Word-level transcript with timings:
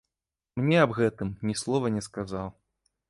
Мне 0.61 0.79
аб 0.85 0.95
гэтым 0.99 1.29
ні 1.49 1.55
слова 1.63 1.93
не 1.99 2.03
сказаў. 2.09 2.47